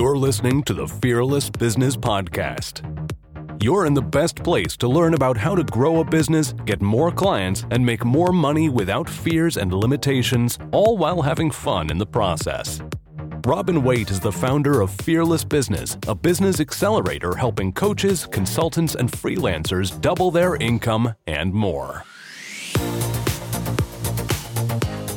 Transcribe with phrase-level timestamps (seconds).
[0.00, 2.80] You're listening to the Fearless Business Podcast.
[3.62, 7.12] You're in the best place to learn about how to grow a business, get more
[7.12, 12.06] clients, and make more money without fears and limitations, all while having fun in the
[12.06, 12.80] process.
[13.46, 19.12] Robin Waite is the founder of Fearless Business, a business accelerator helping coaches, consultants, and
[19.12, 22.04] freelancers double their income and more.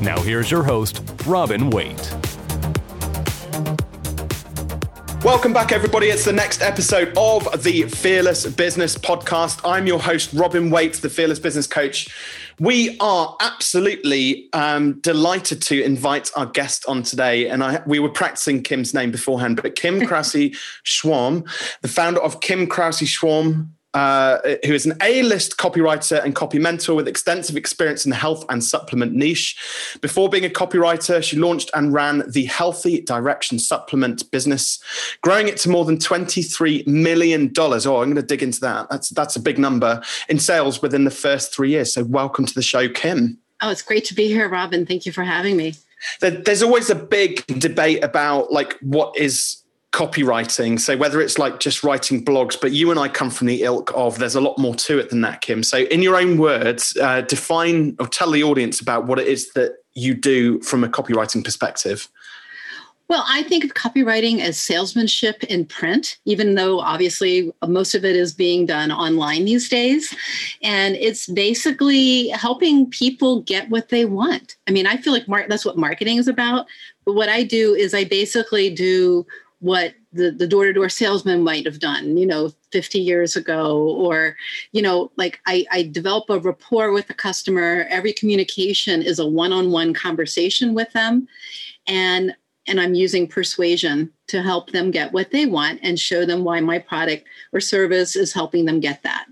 [0.01, 2.13] Now, here's your host, Robin Waite.
[5.23, 6.07] Welcome back, everybody.
[6.07, 9.61] It's the next episode of the Fearless Business Podcast.
[9.63, 12.09] I'm your host, Robin Waite, the Fearless Business Coach.
[12.59, 17.47] We are absolutely um, delighted to invite our guest on today.
[17.47, 20.51] And I, we were practicing Kim's name beforehand, but Kim Krause
[20.83, 21.49] Schwalm,
[21.81, 26.95] the founder of Kim Krause Schwalm uh, who is an A-list copywriter and copy mentor
[26.95, 29.55] with extensive experience in the health and supplement niche.
[30.01, 34.81] Before being a copywriter, she launched and ran the Healthy Direction supplement business,
[35.21, 37.51] growing it to more than $23 million.
[37.57, 38.89] Oh, I'm going to dig into that.
[38.89, 41.93] That's, that's a big number in sales within the first three years.
[41.93, 43.37] So welcome to the show, Kim.
[43.61, 44.85] Oh, it's great to be here, Robin.
[44.85, 45.75] Thank you for having me.
[46.19, 49.62] There's always a big debate about like what is
[49.93, 50.79] copywriting.
[50.79, 53.91] So whether it's like just writing blogs, but you and I come from the ilk
[53.95, 55.63] of there's a lot more to it than that, Kim.
[55.63, 59.53] So in your own words, uh, define or tell the audience about what it is
[59.53, 62.09] that you do from a copywriting perspective.
[63.09, 68.15] Well, I think of copywriting as salesmanship in print, even though obviously most of it
[68.15, 70.15] is being done online these days.
[70.63, 74.55] And it's basically helping people get what they want.
[74.67, 76.65] I mean, I feel like mar- that's what marketing is about.
[77.05, 79.27] But what I do is I basically do
[79.63, 84.35] what the, the door-to-door salesman might have done you know 50 years ago or
[84.73, 87.85] you know like I, I develop a rapport with the customer.
[87.89, 91.27] Every communication is a one-on-one conversation with them.
[91.87, 92.35] And
[92.65, 96.61] and i'm using persuasion to help them get what they want and show them why
[96.61, 99.25] my product or service is helping them get that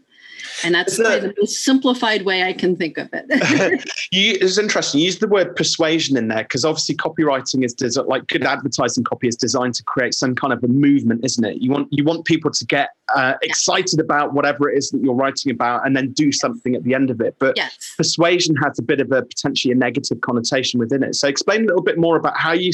[0.64, 3.26] and that's the most simplified way I can think of it.
[4.12, 5.00] you, it's interesting.
[5.00, 9.04] You use the word persuasion in there because obviously copywriting is des- like good advertising
[9.04, 11.62] copy is designed to create some kind of a movement, isn't it?
[11.62, 15.14] You want you want people to get uh, excited about whatever it is that you're
[15.14, 17.36] writing about and then do something at the end of it.
[17.40, 17.94] But yes.
[17.98, 21.16] persuasion has a bit of a potentially a negative connotation within it.
[21.16, 22.72] So explain a little bit more about how you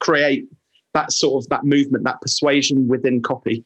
[0.00, 0.46] create
[0.94, 3.64] that sort of that movement, that persuasion within copy.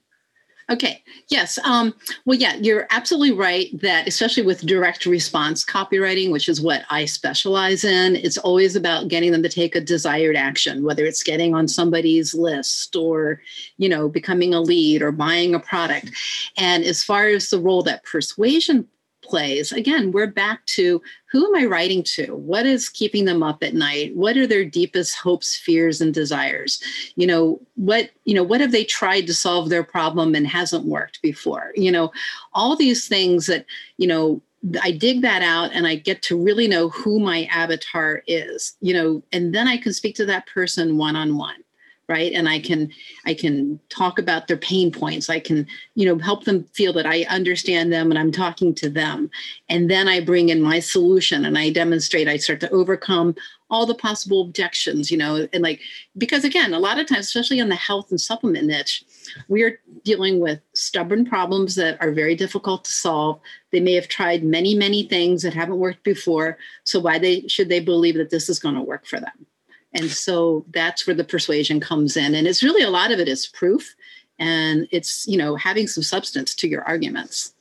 [0.70, 1.02] Okay.
[1.28, 1.58] Yes.
[1.64, 1.92] Um,
[2.24, 7.06] well, yeah, you're absolutely right that, especially with direct response copywriting, which is what I
[7.06, 11.56] specialize in, it's always about getting them to take a desired action, whether it's getting
[11.56, 13.40] on somebody's list or,
[13.78, 16.12] you know, becoming a lead or buying a product.
[16.56, 18.86] And as far as the role that persuasion
[19.30, 19.72] plays.
[19.72, 22.34] Again we're back to who am i writing to?
[22.34, 24.14] What is keeping them up at night?
[24.16, 26.82] What are their deepest hopes fears and desires?
[27.16, 30.84] You know what you know what have they tried to solve their problem and hasn't
[30.84, 31.72] worked before?
[31.76, 32.12] You know
[32.52, 33.64] all these things that
[33.96, 34.42] you know
[34.82, 38.92] I dig that out and I get to really know who my avatar is, you
[38.92, 41.64] know, and then I can speak to that person one on one
[42.10, 42.32] right?
[42.32, 42.90] And i can
[43.24, 45.30] i can talk about their pain points.
[45.30, 48.90] I can you know help them feel that i understand them and i'm talking to
[48.90, 49.30] them.
[49.68, 53.34] And then i bring in my solution and i demonstrate i start to overcome
[53.70, 55.80] all the possible objections you know and like
[56.18, 59.04] because again a lot of times especially in the health and supplement niche
[59.48, 63.40] we're dealing with stubborn problems that are very difficult to solve.
[63.70, 66.58] They may have tried many many things that haven't worked before.
[66.84, 69.46] So why they should they believe that this is going to work for them
[69.92, 72.34] and so that's where the persuasion comes in.
[72.34, 73.94] And it's really a lot of it is proof
[74.38, 77.54] and it's, you know, having some substance to your arguments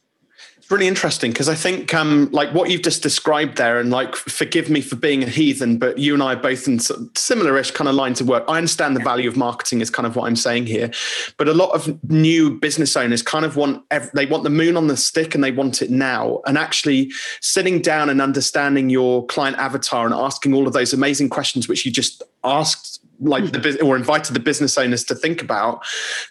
[0.69, 4.69] really interesting because I think um, like what you've just described there, and like forgive
[4.69, 7.95] me for being a heathen, but you and I are both in similar-ish kind of
[7.95, 8.43] lines of work.
[8.47, 10.91] I understand the value of marketing is kind of what I'm saying here,
[11.37, 14.87] but a lot of new business owners kind of want they want the moon on
[14.87, 16.41] the stick and they want it now.
[16.45, 17.11] And actually
[17.41, 21.85] sitting down and understanding your client avatar and asking all of those amazing questions which
[21.85, 25.83] you just asked like the or invited the business owners to think about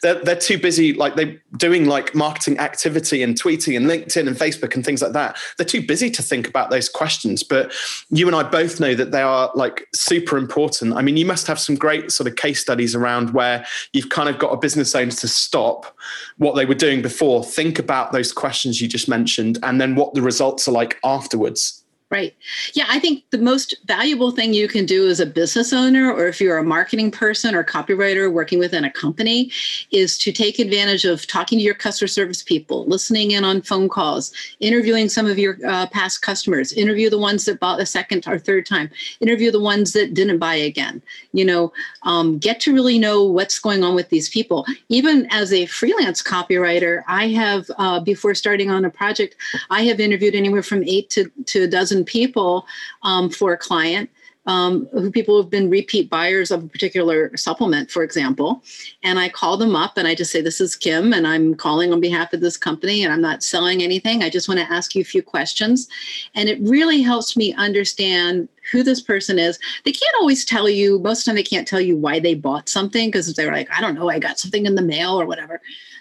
[0.02, 4.36] they're, they're too busy like they doing like marketing activity and tweeting and linkedin and
[4.36, 5.36] facebook and things like that.
[5.56, 7.42] They're too busy to think about those questions.
[7.42, 7.72] But
[8.10, 10.94] you and i both know that they are like super important.
[10.94, 14.28] I mean you must have some great sort of case studies around where you've kind
[14.28, 15.96] of got a business owner to stop
[16.38, 20.14] what they were doing before think about those questions you just mentioned and then what
[20.14, 22.34] the results are like afterwards Right.
[22.72, 26.26] Yeah, I think the most valuable thing you can do as a business owner, or
[26.26, 29.52] if you're a marketing person or copywriter working within a company,
[29.90, 33.90] is to take advantage of talking to your customer service people, listening in on phone
[33.90, 38.26] calls, interviewing some of your uh, past customers, interview the ones that bought a second
[38.26, 38.88] or third time,
[39.20, 41.02] interview the ones that didn't buy again.
[41.34, 41.74] You know,
[42.04, 44.64] um, get to really know what's going on with these people.
[44.88, 49.36] Even as a freelance copywriter, I have, uh, before starting on a project,
[49.68, 52.66] I have interviewed anywhere from eight to, to a dozen people
[53.02, 54.10] um, for a client
[54.48, 58.62] um, who people have been repeat buyers of a particular supplement, for example.
[59.02, 61.92] And I call them up and I just say, This is Kim, and I'm calling
[61.92, 64.22] on behalf of this company, and I'm not selling anything.
[64.22, 65.86] I just want to ask you a few questions.
[66.34, 69.58] And it really helps me understand who this person is.
[69.84, 72.34] They can't always tell you, most of the time, they can't tell you why they
[72.34, 75.26] bought something because they're like, I don't know, I got something in the mail or
[75.26, 75.60] whatever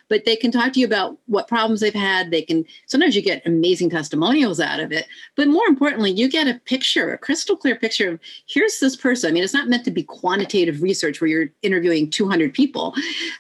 [0.09, 2.31] but they can talk to you about what problems they've had.
[2.31, 6.47] They can sometimes you get amazing testimonials out of it, but more importantly, you get
[6.47, 9.29] a picture, a crystal clear picture of here's this person.
[9.29, 12.93] I mean, it's not meant to be quantitative research where you're interviewing 200 people,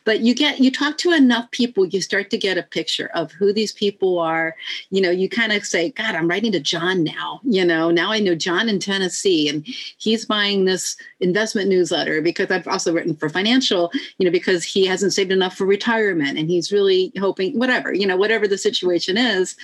[0.03, 3.31] but you get you talk to enough people, you start to get a picture of
[3.31, 4.55] who these people are.
[4.89, 7.39] You know, you kind of say, God, I'm writing to John now.
[7.43, 9.65] You know, now I know John in Tennessee, and
[9.97, 13.91] he's buying this investment newsletter because I've also written for financial.
[14.17, 17.93] You know, because he hasn't saved enough for retirement, and he he's really hoping whatever
[17.93, 19.55] you know whatever the situation is.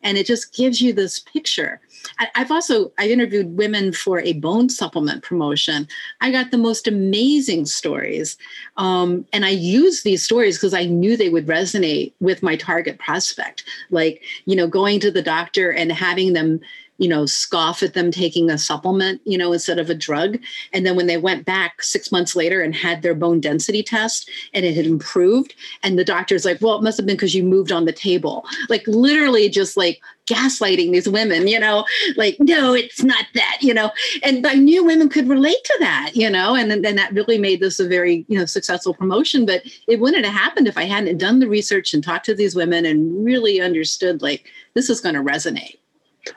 [0.00, 1.80] And it just gives you this picture.
[2.20, 5.88] I, have also i interviewed women for a bone supplement promotion.
[6.20, 8.36] I got the most amazing stories.
[8.76, 12.98] Um, and i used these stories because i knew they would resonate with my target
[12.98, 13.64] prospect.
[13.90, 16.60] Like you know going to the doctor and having them
[16.98, 20.38] you know, scoff at them taking a supplement, you know, instead of a drug.
[20.72, 24.28] And then when they went back six months later and had their bone density test
[24.52, 27.44] and it had improved, and the doctor's like, well, it must have been because you
[27.44, 28.44] moved on the table.
[28.68, 31.86] Like literally just like gaslighting these women, you know,
[32.16, 33.90] like, no, it's not that, you know.
[34.22, 37.60] And I knew women could relate to that, you know, and then that really made
[37.60, 39.46] this a very, you know, successful promotion.
[39.46, 42.54] But it wouldn't have happened if I hadn't done the research and talked to these
[42.54, 45.78] women and really understood like this is going to resonate.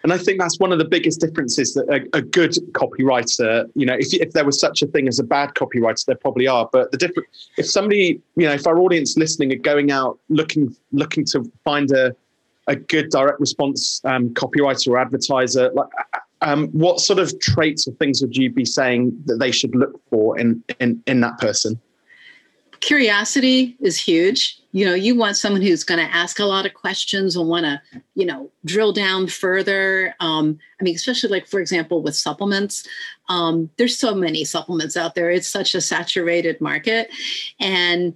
[0.04, 3.86] And I think that's one of the biggest differences that a, a good copywriter, you
[3.86, 6.70] know, if, if there was such a thing as a bad copywriter, there probably are.
[6.72, 7.28] But the different,
[7.58, 11.92] if somebody, you know, if our audience listening are going out looking looking to find
[11.92, 12.16] a
[12.68, 15.90] a good direct response um, copywriter or advertiser, like,
[16.42, 20.00] um, what sort of traits or things would you be saying that they should look
[20.10, 21.80] for in in in that person?
[22.82, 24.58] Curiosity is huge.
[24.74, 27.66] You know you want someone who's going to ask a lot of questions and want
[27.66, 27.82] to
[28.16, 30.16] you know drill down further.
[30.20, 32.88] Um, i mean especially like for example with supplements
[33.30, 35.32] um, there's so many supplements out there.
[35.32, 37.10] It's such a saturated market.
[37.60, 38.14] And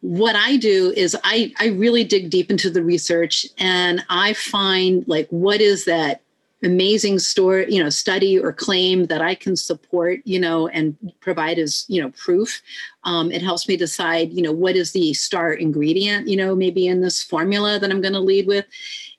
[0.00, 5.02] what i do is i i really dig deep into the research and i find
[5.08, 6.20] like what is that
[6.62, 11.58] amazing story you know study or claim that i can support you know and provide
[11.58, 12.62] as you know proof.
[13.04, 16.86] Um, it helps me decide you know what is the star ingredient you know maybe
[16.86, 18.64] in this formula that i'm going to lead with.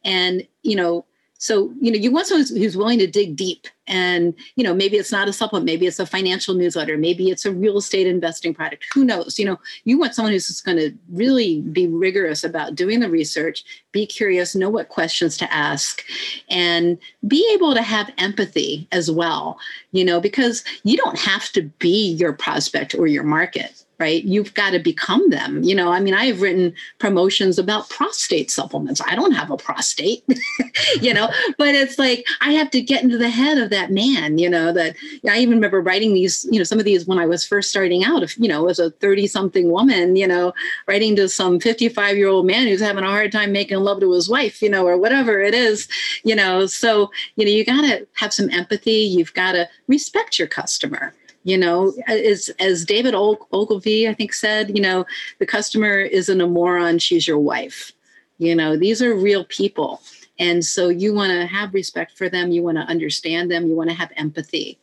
[0.04, 1.06] And you know
[1.38, 4.98] so you know you want someone who's willing to dig deep and you know maybe
[4.98, 8.54] it's not a supplement maybe it's a financial newsletter maybe it's a real estate investing
[8.54, 9.38] product who knows?
[9.38, 13.10] You know you want someone who's just going to really be rigorous about doing the
[13.10, 16.04] research be curious know what questions to ask
[16.50, 16.98] and
[17.28, 19.60] be able to have empathy as well
[19.92, 24.24] you know because you don't have to be your prospect or your market right?
[24.24, 25.64] You've got to become them.
[25.64, 29.02] You know, I mean, I have written promotions about prostate supplements.
[29.02, 30.24] I don't have a prostate,
[31.02, 34.38] you know, but it's like I have to get into the head of that man,
[34.38, 34.96] you know, that
[35.28, 38.04] I even remember writing these, you know, some of these when I was first starting
[38.04, 40.54] out, if, you know, as a 30 something woman, you know,
[40.88, 44.12] writing to some 55 year old man who's having a hard time making love to
[44.12, 45.88] his wife, you know, or whatever it is,
[46.24, 46.68] you know.
[46.68, 48.92] So, you know, you got to have some empathy.
[48.92, 51.14] You've got to respect your customer
[51.48, 55.06] you know as as david ogilvy i think said you know
[55.40, 57.94] the customer isn't a moron she's your wife.
[58.38, 60.02] You know these are real people.
[60.40, 63.76] And so you want to have respect for them you want to understand them you
[63.76, 64.78] want to have empathy.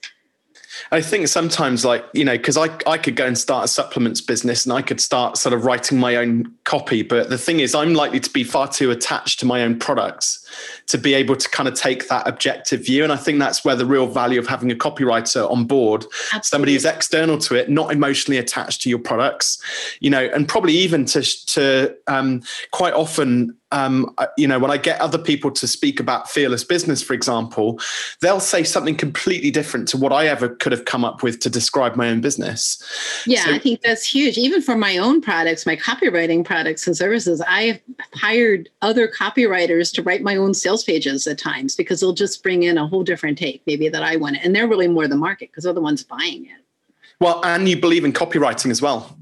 [0.90, 4.21] I think sometimes, like, you know, because I, I could go and start a supplements
[4.21, 7.02] business and I could start sort of writing my own copy.
[7.02, 10.43] But the thing is, I'm likely to be far too attached to my own products
[10.87, 13.04] to be able to kind of take that objective view.
[13.04, 16.42] And I think that's where the real value of having a copywriter on board, Absolutely.
[16.42, 19.62] somebody who's external to it, not emotionally attached to your products,
[20.00, 24.76] you know, and probably even to, to um, quite often um, you know, when I
[24.76, 27.80] get other people to speak about fearless business, for example,
[28.20, 31.50] they'll say something completely different to what I ever could have come up with to
[31.50, 32.80] describe my own business.
[33.26, 34.38] Yeah, so, I think that's huge.
[34.38, 37.80] Even for my own products, my copywriting products and services, I've
[38.14, 42.64] hired other copywriters to write my own sales pages at times because they'll just bring
[42.64, 44.36] in a whole different take, maybe that I want.
[44.42, 46.64] And they're really more the market because they're the ones buying it.
[47.20, 49.16] Well, and you believe in copywriting as well.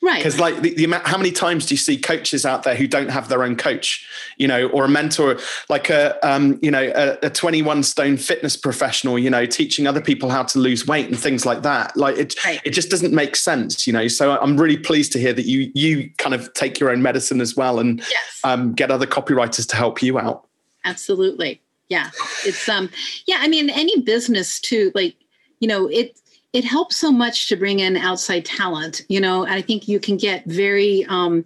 [0.00, 0.18] Right.
[0.18, 2.86] Because like the, the amount, how many times do you see coaches out there who
[2.86, 5.38] don't have their own coach, you know, or a mentor,
[5.68, 10.00] like a, um, you know, a, a 21 stone fitness professional, you know, teaching other
[10.00, 11.96] people how to lose weight and things like that.
[11.96, 12.60] Like it, right.
[12.64, 14.06] it just doesn't make sense, you know?
[14.06, 17.40] So I'm really pleased to hear that you, you kind of take your own medicine
[17.40, 18.40] as well and yes.
[18.44, 20.47] um, get other copywriters to help you out.
[20.88, 21.60] Absolutely.
[21.88, 22.10] Yeah.
[22.44, 22.90] It's, um,
[23.26, 25.16] yeah, I mean, any business too, like,
[25.60, 26.18] you know, it,
[26.52, 30.16] it helps so much to bring in outside talent you know i think you can
[30.16, 31.44] get very um,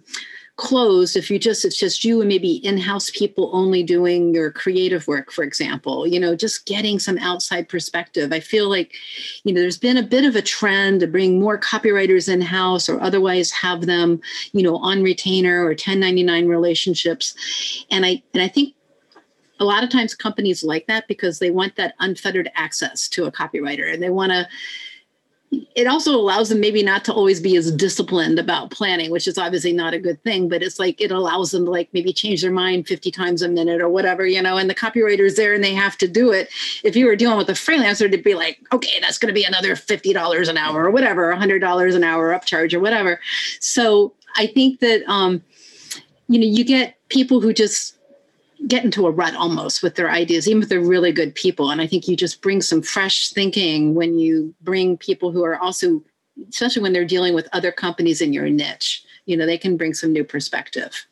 [0.55, 5.07] closed if you just it's just you and maybe in-house people only doing your creative
[5.07, 8.93] work for example you know just getting some outside perspective i feel like
[9.43, 13.01] you know there's been a bit of a trend to bring more copywriters in-house or
[13.01, 14.21] otherwise have them
[14.51, 18.75] you know on retainer or 1099 relationships and i and i think
[19.59, 23.31] a lot of times companies like that because they want that unfettered access to a
[23.31, 24.47] copywriter and they want to
[25.75, 29.37] it also allows them maybe not to always be as disciplined about planning, which is
[29.37, 32.41] obviously not a good thing, but it's like it allows them to like maybe change
[32.41, 35.63] their mind 50 times a minute or whatever, you know, and the copywriter's there and
[35.63, 36.49] they have to do it.
[36.83, 39.43] If you were dealing with a freelancer to be like, okay, that's going to be
[39.43, 43.19] another $50 an hour or whatever, $100 an hour upcharge or whatever.
[43.59, 45.43] So I think that, um,
[46.27, 47.97] you know, you get people who just
[48.67, 51.69] get into a rut almost with their ideas, even if they're really good people.
[51.69, 55.57] And I think you just bring some fresh thinking when you bring people who are
[55.59, 56.01] also,
[56.49, 59.93] especially when they're dealing with other companies in your niche, you know, they can bring
[59.93, 61.05] some new perspective.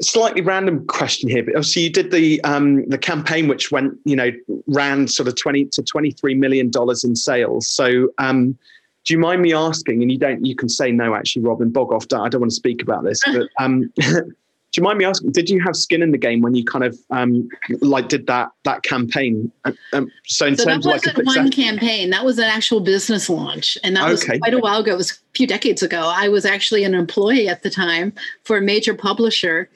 [0.00, 4.14] Slightly random question here, but obviously you did the um, the campaign which went, you
[4.14, 4.30] know,
[4.66, 7.66] ran sort of twenty to twenty three million dollars in sales.
[7.66, 8.58] So, um,
[9.06, 10.02] do you mind me asking?
[10.02, 11.14] And you don't, you can say no.
[11.14, 13.90] Actually, Robin Bogoff, I don't want to speak about this, but um,
[14.72, 15.32] do you mind me asking?
[15.32, 17.48] Did you have skin in the game when you kind of um,
[17.80, 19.50] like did that that campaign?
[19.64, 22.10] Um, so in so terms that wasn't of like one campaign.
[22.10, 24.92] That was an actual business launch, and that was quite a while ago.
[24.92, 26.12] It was few decades ago.
[26.14, 28.12] I was actually an employee at the time
[28.44, 29.70] for a major publisher,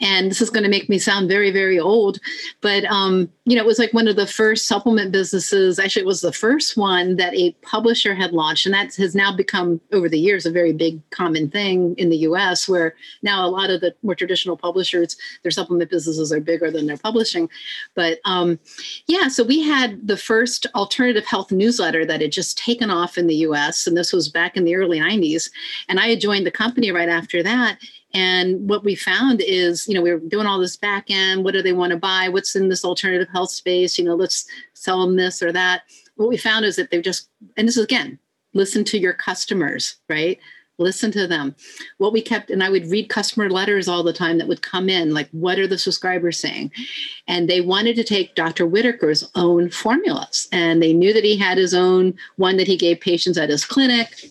[0.00, 2.18] and this is going to make me sound very very old,
[2.60, 5.78] but um, you know it was like one of the first supplement businesses.
[5.78, 9.34] Actually, it was the first one that a publisher had launched, and that has now
[9.34, 12.68] become over the years a very big common thing in the U.S.
[12.68, 16.86] Where now a lot of the more traditional publishers, their supplement businesses are bigger than
[16.86, 17.48] their publishing.
[17.94, 18.58] But um,
[19.06, 23.26] yeah, so we had the first alternative health newsletter that had just taken off in
[23.26, 23.86] the US.
[23.86, 25.50] And this was back in the early 90s.
[25.88, 27.78] And I had joined the company right after that.
[28.14, 31.44] And what we found is, you know, we were doing all this back end.
[31.44, 32.28] What do they want to buy?
[32.28, 33.98] What's in this alternative health space?
[33.98, 35.82] You know, let's sell them this or that.
[36.16, 38.18] What we found is that they've just, and this is again,
[38.54, 40.38] listen to your customers, right?
[40.78, 41.54] listen to them
[41.98, 44.88] what we kept and i would read customer letters all the time that would come
[44.88, 46.70] in like what are the subscribers saying
[47.26, 51.58] and they wanted to take dr whitaker's own formulas and they knew that he had
[51.58, 54.30] his own one that he gave patients at his clinic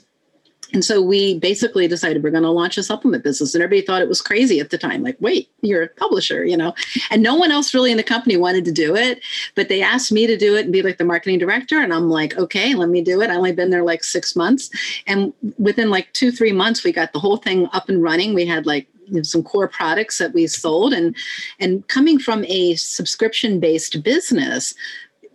[0.73, 3.55] and so we basically decided we're going to launch a supplement business.
[3.55, 5.01] And everybody thought it was crazy at the time.
[5.01, 6.73] Like, wait, you're a publisher, you know?
[7.09, 9.21] And no one else really in the company wanted to do it.
[9.55, 11.79] But they asked me to do it and be like the marketing director.
[11.79, 13.29] And I'm like, okay, let me do it.
[13.29, 14.69] I only been there like six months.
[15.07, 18.33] And within like two, three months, we got the whole thing up and running.
[18.33, 18.87] We had like
[19.23, 21.15] some core products that we sold and
[21.61, 24.73] and coming from a subscription based business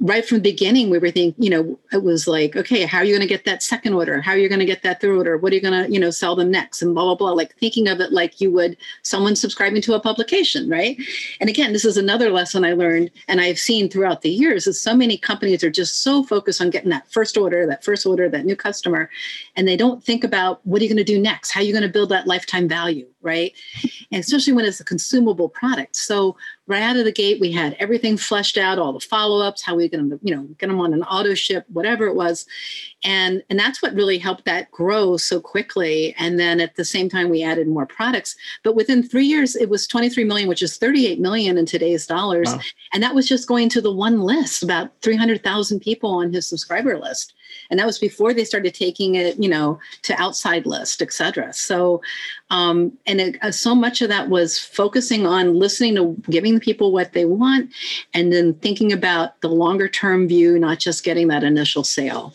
[0.03, 3.05] right from the beginning, we were thinking, you know, it was like, okay, how are
[3.05, 4.21] you going to get that second order?
[4.21, 5.39] How are you going to get that third order?
[5.39, 6.83] What are you going to, you know, sell them next?
[6.83, 7.31] And blah, blah, blah.
[7.31, 10.99] Like thinking of it like you would someone subscribing to a publication, right?
[11.41, 14.81] And again, this is another lesson I learned and I've seen throughout the years is
[14.81, 18.29] so many companies are just so focused on getting that first order, that first order,
[18.29, 19.09] that new customer.
[19.55, 21.53] And they don't think about what are you going to do next?
[21.53, 23.12] How are you going to build that lifetime value?
[23.23, 23.52] Right?
[24.11, 25.97] And especially when it's a consumable product.
[25.97, 26.37] So
[26.67, 29.88] right out of the gate, we had everything fleshed out, all the follow-ups, how we're
[29.88, 32.47] going to, you know, get them on an auto ship, whatever it was.
[33.05, 36.15] And, and that's what really helped that grow so quickly.
[36.19, 38.37] And then at the same time, we added more products.
[38.63, 42.49] But within three years, it was 23 million, which is 38 million in today's dollars.
[42.49, 42.61] Wow.
[42.93, 46.99] And that was just going to the one list, about 300,000 people on his subscriber
[46.99, 47.35] list
[47.71, 51.53] and that was before they started taking it you know to outside list et cetera
[51.53, 52.01] so
[52.51, 56.93] um, and it, uh, so much of that was focusing on listening to giving people
[56.93, 57.71] what they want
[58.15, 62.33] and then thinking about the longer term view not just getting that initial sale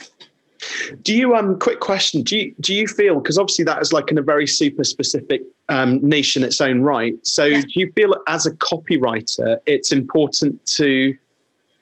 [1.01, 2.23] Do you um quick question?
[2.23, 5.41] Do you do you feel because obviously that is like in a very super specific
[5.69, 7.15] um, niche in its own right.
[7.23, 7.61] So yeah.
[7.61, 11.15] do you feel as a copywriter it's important to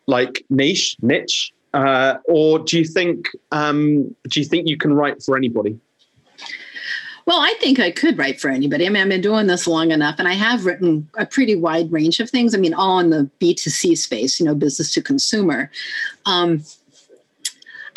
[0.07, 5.21] like niche niche, uh, or do you think um, do you think you can write
[5.23, 5.79] for anybody?
[7.25, 8.85] Well, I think I could write for anybody.
[8.85, 11.91] I mean, I've been doing this long enough and I have written a pretty wide
[11.91, 12.53] range of things.
[12.53, 15.71] I mean, all in the B2C space, you know, business to consumer.
[16.27, 16.63] Um,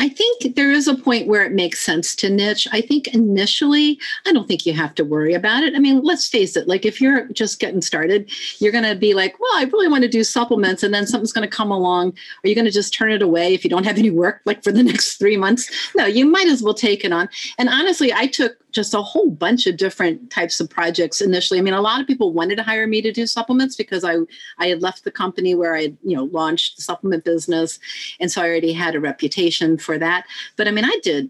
[0.01, 2.69] I think there is a point where it makes sense to niche.
[2.71, 5.75] I think initially, I don't think you have to worry about it.
[5.75, 9.15] I mean, let's face it, like if you're just getting started, you're going to be
[9.15, 10.83] like, well, I really want to do supplements.
[10.83, 12.17] And then something's going to come along.
[12.45, 14.63] Are you going to just turn it away if you don't have any work like
[14.63, 15.69] for the next three months?
[15.97, 17.29] No, you might as well take it on.
[17.59, 21.59] And honestly, I took just a whole bunch of different types of projects initially.
[21.59, 24.19] I mean, a lot of people wanted to hire me to do supplements because I
[24.59, 27.81] I had left the company where I had, you know launched the supplement business,
[28.21, 30.27] and so I already had a reputation for that.
[30.57, 31.29] But I mean, I did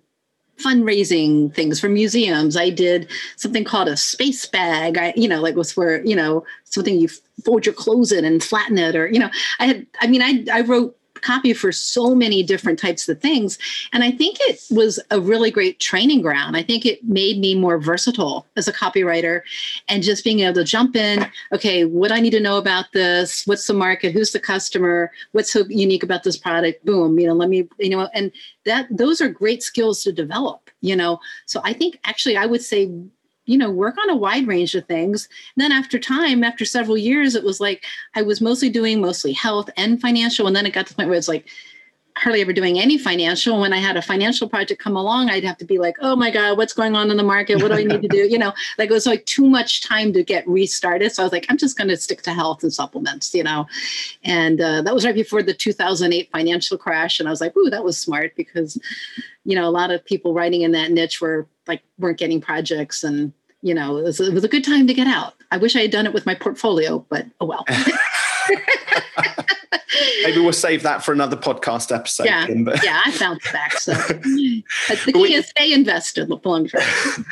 [0.59, 2.55] fundraising things for museums.
[2.55, 4.99] I did something called a space bag.
[4.99, 7.09] I, you know, like was where, you know, something you
[7.45, 10.45] fold your clothes in and flatten it or, you know, I had, I mean, I,
[10.53, 13.59] I wrote copy for so many different types of things.
[13.93, 16.57] And I think it was a really great training ground.
[16.57, 19.43] I think it made me more versatile as a copywriter
[19.89, 21.27] and just being able to jump in.
[21.53, 23.47] Okay, what I need to know about this?
[23.47, 24.13] What's the market?
[24.13, 25.11] Who's the customer?
[25.33, 26.85] What's so unique about this product?
[26.85, 28.33] Boom, you know, let me, you know, and
[28.65, 31.21] that those are great skills to develop, you know.
[31.47, 32.91] So I think actually I would say
[33.49, 35.29] you know work on a wide range of things.
[35.57, 39.33] And then after time after several years it was like i was mostly doing mostly
[39.33, 41.47] health and financial and then it got to the point where it's like
[42.19, 43.61] hardly ever doing any financial.
[43.61, 46.31] When i had a financial project come along i'd have to be like oh my
[46.31, 47.63] god what's going on in the market?
[47.63, 48.19] What do i need to do?
[48.29, 51.13] You know like it was like too much time to get restarted.
[51.13, 53.67] So i was like i'm just going to stick to health and supplements you know?
[54.25, 57.21] And uh, that was right before the 2008 financial crash.
[57.21, 58.79] And i was like ooh that was smart because
[59.45, 63.05] you know a lot of people writing in that niche were like weren't getting projects
[63.05, 63.33] and
[63.63, 65.35] you know, it was, it was a good time to get out.
[65.51, 67.65] I wish I had done it with my portfolio, but oh well.
[70.23, 72.27] Maybe we'll save that for another podcast episode.
[72.27, 72.85] Yeah, but...
[72.85, 73.73] yeah, I found back.
[73.79, 76.83] So the key we, is stay invested long term.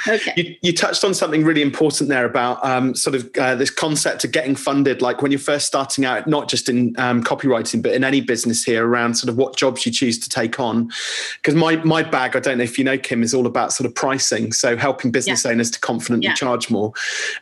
[0.09, 0.33] Okay.
[0.37, 4.25] You, you, touched on something really important there about um, sort of uh, this concept
[4.25, 5.03] of getting funded.
[5.03, 8.65] Like when you're first starting out, not just in um, copywriting, but in any business
[8.65, 10.91] here, around sort of what jobs you choose to take on.
[11.37, 13.87] Because my my bag, I don't know if you know, Kim, is all about sort
[13.87, 14.53] of pricing.
[14.53, 15.51] So helping business yeah.
[15.51, 16.35] owners to confidently yeah.
[16.35, 16.93] charge more.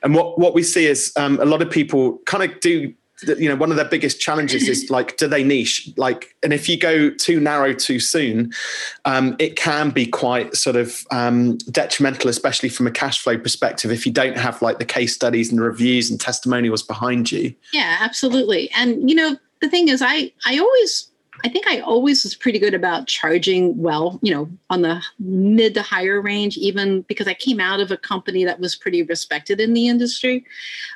[0.03, 2.93] And what what we see is um, a lot of people kind of do
[3.39, 5.91] you know one of their biggest challenges is like do they niche?
[5.97, 8.53] Like and if you go too narrow too soon
[9.05, 13.91] um, it can be quite sort of um, detrimental especially from a cash flow perspective
[13.91, 17.55] if you don't have like the case studies and the reviews and testimonials behind you.
[17.73, 18.71] Yeah absolutely.
[18.77, 21.11] And you know the thing is i i always
[21.45, 25.75] I think I always was pretty good about charging well, you know, on the mid
[25.75, 29.61] to higher range, even because I came out of a company that was pretty respected
[29.61, 30.45] in the industry.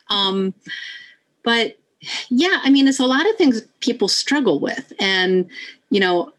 [0.08, 0.54] Um,
[1.42, 1.78] but
[2.28, 4.92] yeah, I mean, it's a lot of things people struggle with.
[5.00, 5.48] And,
[5.90, 6.32] you know,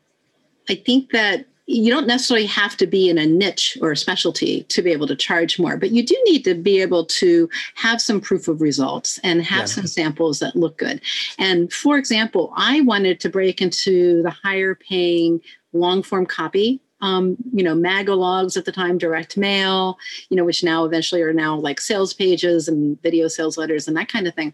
[0.70, 4.64] I think that you don't necessarily have to be in a niche or a specialty
[4.64, 8.02] to be able to charge more, but you do need to be able to have
[8.02, 9.66] some proof of results and have yeah.
[9.66, 11.00] some samples that look good.
[11.38, 15.42] And for example, I wanted to break into the higher paying
[15.74, 19.98] long form copy um, you know, magalogs at the time, direct mail,
[20.30, 23.96] you know, which now eventually are now like sales pages and video sales letters and
[23.98, 24.54] that kind of thing.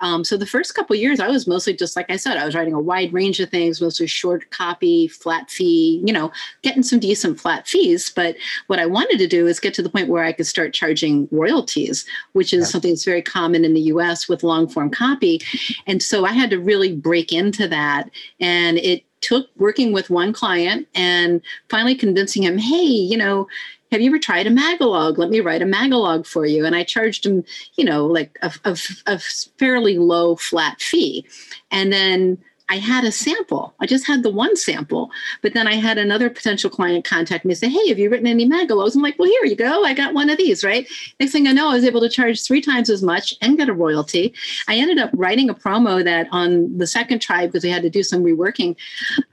[0.00, 2.54] Um, so the first couple years, I was mostly just like I said, I was
[2.54, 7.00] writing a wide range of things, mostly short copy, flat fee, you know, getting some
[7.00, 8.10] decent flat fees.
[8.14, 8.36] But
[8.68, 11.28] what I wanted to do is get to the point where I could start charging
[11.30, 12.66] royalties, which is yeah.
[12.66, 14.28] something that's very common in the U.S.
[14.28, 15.40] with long form copy.
[15.86, 20.32] And so I had to really break into that, and it took working with one
[20.32, 23.46] client and finally convincing him, hey, you know,
[23.92, 25.18] have you ever tried a magalog?
[25.18, 26.64] Let me write a magalog for you.
[26.64, 27.44] And I charged him,
[27.76, 31.26] you know, like a, a, a fairly low flat fee.
[31.70, 32.38] And then
[32.70, 33.74] I had a sample.
[33.80, 35.10] I just had the one sample.
[35.42, 38.28] But then I had another potential client contact me and say, Hey, have you written
[38.28, 38.94] any Magalogs?
[38.94, 39.84] I'm like, Well, here you go.
[39.84, 40.88] I got one of these, right?
[41.18, 43.68] Next thing I know, I was able to charge three times as much and get
[43.68, 44.32] a royalty.
[44.68, 47.90] I ended up writing a promo that on the second try, because we had to
[47.90, 48.76] do some reworking,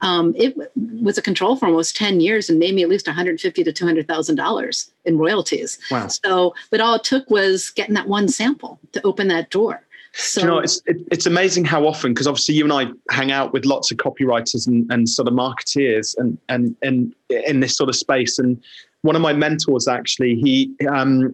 [0.00, 0.56] um, it
[1.00, 4.90] was a control for almost 10 years and made me at least 150 to $200,000
[5.04, 5.78] in royalties.
[5.92, 6.08] Wow.
[6.08, 9.84] So, but all it took was getting that one sample to open that door.
[10.14, 13.30] So, you know, it's it, it's amazing how often because obviously you and I hang
[13.30, 17.76] out with lots of copywriters and, and sort of marketeers and and and in this
[17.76, 18.38] sort of space.
[18.38, 18.60] And
[19.02, 21.32] one of my mentors actually, he um,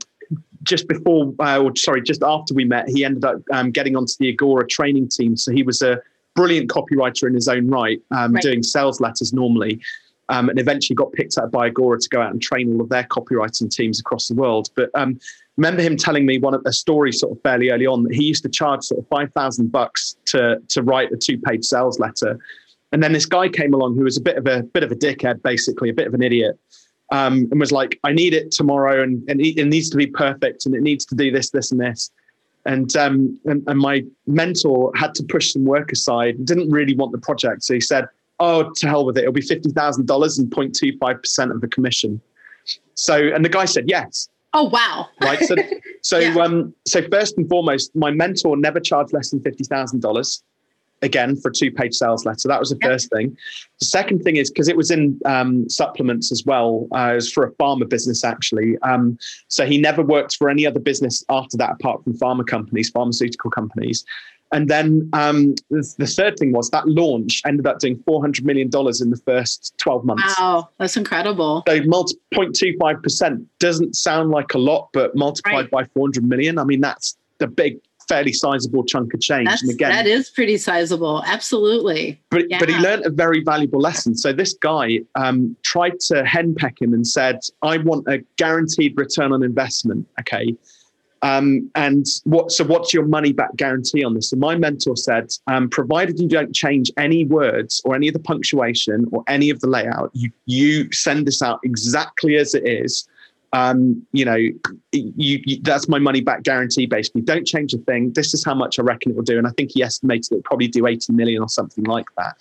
[0.64, 4.14] just before, uh, or sorry, just after we met, he ended up um, getting onto
[4.18, 5.36] the Agora training team.
[5.36, 6.00] So he was a
[6.34, 8.42] brilliant copywriter in his own right, um, right.
[8.42, 9.80] doing sales letters normally.
[10.28, 12.88] um, and eventually got picked up by Agora to go out and train all of
[12.88, 14.70] their copywriting teams across the world.
[14.74, 15.18] But um,
[15.56, 18.24] remember him telling me one of a story sort of fairly early on that he
[18.24, 21.98] used to charge sort of five thousand bucks to to write a two page sales
[21.98, 22.38] letter,
[22.92, 24.96] and then this guy came along who was a bit of a bit of a
[24.96, 26.58] dickhead, basically a bit of an idiot.
[27.12, 30.64] Um, and was like, I need it tomorrow, and, and it needs to be perfect,
[30.64, 32.10] and it needs to do this, this, and this.
[32.64, 36.44] And, um, and and my mentor had to push some work aside.
[36.46, 38.06] Didn't really want the project, so he said,
[38.40, 39.20] "Oh, to hell with it.
[39.20, 42.20] It'll be fifty thousand dollars and 0.25 percent of the commission."
[42.94, 44.28] So, and the guy said yes.
[44.54, 45.08] Oh wow!
[45.20, 45.40] Right.
[45.40, 45.56] So,
[46.02, 46.34] so yeah.
[46.36, 50.42] um, so first and foremost, my mentor never charged less than fifty thousand dollars
[51.02, 52.48] again for a two page sales letter.
[52.48, 52.92] That was the yep.
[52.92, 53.36] first thing.
[53.80, 57.32] The second thing is because it was in um, supplements as well, uh, it was
[57.32, 58.78] for a pharma business actually.
[58.82, 62.90] Um, so he never worked for any other business after that apart from pharma companies,
[62.90, 64.04] pharmaceutical companies.
[64.54, 69.10] And then um, the, third thing was that launch ended up doing $400 million in
[69.10, 70.38] the first 12 months.
[70.38, 71.64] Wow, that's incredible.
[71.66, 75.70] So multi- 0.25% doesn't sound like a lot, but multiplied right.
[75.70, 79.48] by 400 million, I mean, that's the big fairly sizable chunk of change.
[79.48, 81.24] That's, and again, that is pretty sizable.
[81.26, 82.20] Absolutely.
[82.30, 82.60] But yeah.
[82.60, 84.16] but he learned a very valuable lesson.
[84.16, 89.32] So this guy um, tried to henpeck him and said, "I want a guaranteed return
[89.32, 90.54] on investment." Okay.
[91.24, 92.52] Um, and what?
[92.52, 94.30] So what's your money back guarantee on this?
[94.30, 98.20] And my mentor said, um, provided you don't change any words or any of the
[98.20, 103.08] punctuation or any of the layout, you you send this out exactly as it is
[103.54, 104.58] um, you know, you,
[104.90, 106.86] you, that's my money back guarantee.
[106.86, 108.12] Basically, don't change a thing.
[108.12, 110.44] This is how much I reckon it will do, and I think he estimated it
[110.44, 112.36] probably do eighty million or something like that.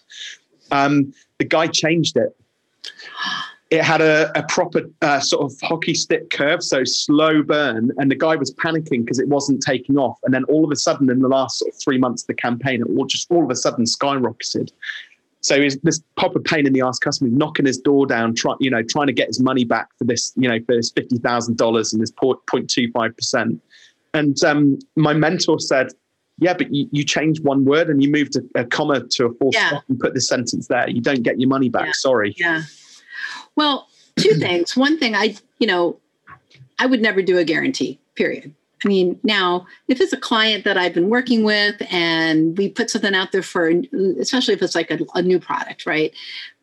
[0.71, 2.35] Um, the guy changed it.
[3.73, 8.11] It had a, a proper uh, sort of hockey stick curve, so slow burn, and
[8.11, 10.19] the guy was panicking because it wasn't taking off.
[10.23, 12.35] And then all of a sudden, in the last sort of three months of the
[12.35, 14.69] campaign, it all just all of a sudden skyrocketed.
[15.41, 18.69] So he's this proper pain in the ass customer knocking his door down, trying you
[18.69, 21.57] know trying to get his money back for this you know for his fifty thousand
[21.57, 23.59] dollars and this 0.25 percent.
[24.13, 25.87] And um, my mentor said,
[26.37, 29.33] "Yeah, but you, you changed one word and you moved a, a comma to a
[29.33, 29.69] full yeah.
[29.69, 30.87] stop and put this sentence there.
[30.87, 31.87] You don't get your money back.
[31.87, 31.93] Yeah.
[31.93, 32.61] Sorry." Yeah.
[33.55, 33.87] Well,
[34.17, 34.75] two things.
[34.75, 35.97] One thing, I you know,
[36.79, 37.99] I would never do a guarantee.
[38.15, 38.53] Period.
[38.83, 42.89] I mean, now if it's a client that I've been working with and we put
[42.89, 43.71] something out there for,
[44.19, 46.13] especially if it's like a, a new product, right?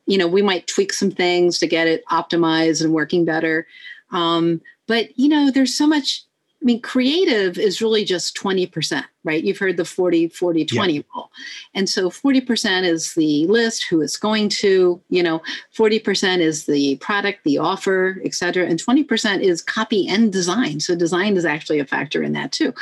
[0.06, 3.66] You know, we might tweak some things to get it optimized and working better.
[4.12, 6.24] Um, but you know, there's so much
[6.62, 9.42] I mean, creative is really just 20%, right?
[9.42, 11.02] You've heard the 40, 40, 20 yeah.
[11.14, 11.30] rule.
[11.74, 15.40] And so 40% is the list, who it's going to, you know,
[15.74, 18.66] 40% is the product, the offer, et cetera.
[18.66, 20.80] And 20% is copy and design.
[20.80, 22.74] So design is actually a factor in that too.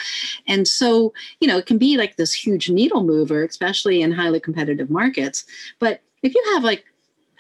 [0.48, 4.40] And so, you know, it can be like this huge needle mover, especially in highly
[4.40, 5.44] competitive markets.
[5.78, 6.84] But if you have like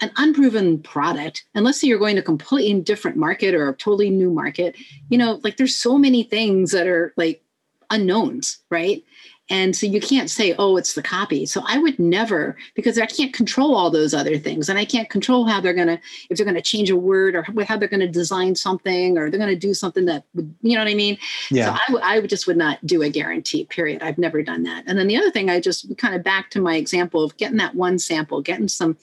[0.00, 4.30] an unproven product, unless you're going to a completely different market or a totally new
[4.30, 4.76] market,
[5.08, 7.42] you know, like there's so many things that are like
[7.90, 9.02] unknowns, right?
[9.50, 11.46] And so you can't say, oh, it's the copy.
[11.46, 14.68] So I would never, because I can't control all those other things.
[14.68, 17.34] And I can't control how they're going to, if they're going to change a word
[17.34, 20.54] or how they're going to design something or they're going to do something that would,
[20.60, 21.16] you know what I mean?
[21.50, 21.66] Yeah.
[21.66, 24.02] So I, w- I just would not do a guarantee, period.
[24.02, 24.84] I've never done that.
[24.86, 27.58] And then the other thing, I just kind of back to my example of getting
[27.58, 28.98] that one sample, getting some,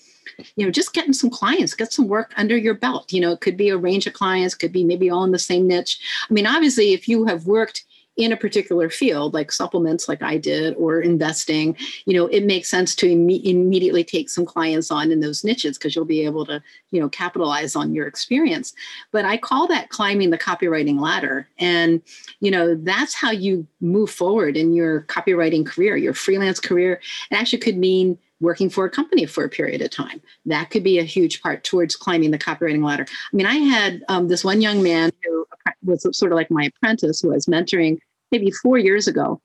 [0.56, 3.12] you know, just getting some clients, get some work under your belt.
[3.12, 5.40] You know, it could be a range of clients, could be maybe all in the
[5.40, 6.00] same niche.
[6.30, 7.86] I mean, obviously, if you have worked
[8.18, 11.76] in a particular field like supplements like i did or investing
[12.06, 15.78] you know it makes sense to Im- immediately take some clients on in those niches
[15.78, 18.74] because you'll be able to you know capitalize on your experience.
[19.12, 21.48] But i call that climbing the copywriting ladder.
[21.60, 22.02] And
[22.40, 27.02] you know that's how you move forward in your copywriting career your freelance career.
[27.32, 30.22] It actually could mean working for a company for a period of time.
[30.46, 33.06] That could be a huge part towards climbing the copywriting ladder.
[33.10, 35.46] I mean, I had um, this one young man who
[35.84, 37.98] was sort of like my apprentice who I was mentoring
[38.32, 39.42] maybe four years ago.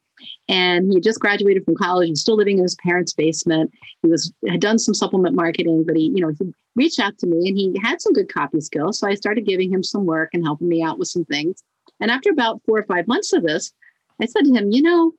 [0.48, 3.70] And he just graduated from college and still living in his parents' basement.
[4.03, 7.26] He was had done some supplement marketing, but he, you know, he reached out to
[7.26, 8.98] me and he had some good copy skills.
[8.98, 11.62] So I started giving him some work and helping me out with some things.
[12.00, 13.72] And after about four or five months of this,
[14.20, 15.12] I said to him, you know,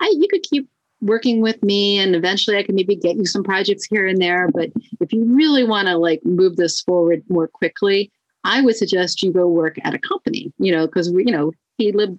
[0.00, 0.68] I you could keep
[1.00, 4.48] working with me and eventually I can maybe get you some projects here and there.
[4.48, 8.10] But if you really want to like move this forward more quickly,
[8.44, 11.52] I would suggest you go work at a company, you know, because we, you know,
[11.78, 12.18] he lived,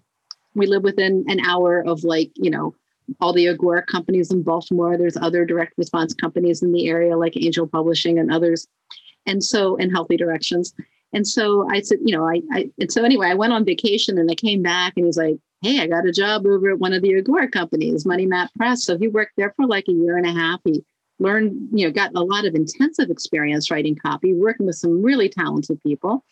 [0.56, 2.76] we live within an hour of like, you know,
[3.20, 4.98] all the Agora companies in Baltimore.
[4.98, 8.68] There's other direct response companies in the area like Angel Publishing and others.
[9.26, 10.74] And so, in Healthy Directions.
[11.14, 14.18] And so I said, you know, I, I, and so anyway, I went on vacation
[14.18, 16.94] and I came back and he's like, hey, I got a job over at one
[16.94, 18.84] of the Agora companies, Money Map Press.
[18.84, 20.60] So he worked there for like a year and a half.
[20.64, 20.84] He
[21.20, 25.30] learned, you know, got a lot of intensive experience writing copy, working with some really
[25.30, 26.26] talented people.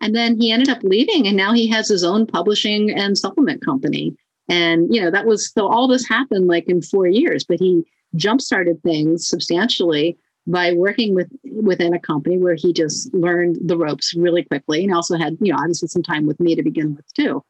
[0.00, 3.64] And then he ended up leaving and now he has his own publishing and supplement
[3.64, 4.16] company.
[4.48, 7.84] And, you know, that was so all this happened like in four years, but he
[8.16, 13.78] jump started things substantially by working with within a company where he just learned the
[13.78, 16.94] ropes really quickly and also had, you know, obviously some time with me to begin
[16.94, 17.42] with too.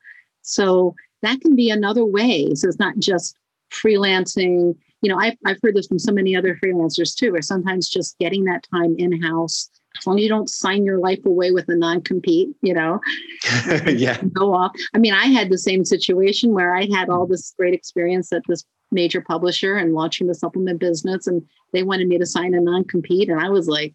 [0.43, 2.55] So that can be another way.
[2.55, 3.37] So it's not just
[3.73, 4.77] freelancing.
[5.03, 8.19] You know, I've, I've heard this from so many other freelancers too, where sometimes just
[8.19, 11.69] getting that time in house, as long as you don't sign your life away with
[11.69, 13.01] a non compete, you know,
[13.87, 14.73] yeah, go off.
[14.95, 18.43] I mean, I had the same situation where I had all this great experience at
[18.49, 22.61] this major publisher and launching the supplement business, and they wanted me to sign a
[22.61, 23.95] non compete, and I was like,